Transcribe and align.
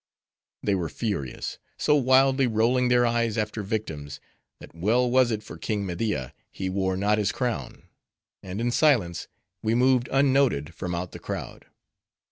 They 0.63 0.73
were 0.73 0.89
furious; 0.89 1.59
so 1.77 1.95
wildly 1.95 2.47
rolling 2.47 2.87
their 2.87 3.05
eyes 3.05 3.37
after 3.37 3.61
victims, 3.61 4.19
that 4.59 4.73
well 4.73 5.07
was 5.07 5.29
it 5.29 5.43
for 5.43 5.59
King 5.59 5.85
Media, 5.85 6.33
he 6.49 6.69
wore 6.71 6.97
not 6.97 7.19
his 7.19 7.31
crown; 7.31 7.83
and 8.41 8.59
in 8.59 8.71
silence, 8.71 9.27
we 9.61 9.75
moved 9.75 10.09
unnoted 10.11 10.73
from 10.73 10.95
out 10.95 11.11
the 11.11 11.19
crowd. 11.19 11.67